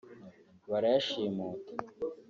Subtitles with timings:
[0.69, 1.45] barayashimuta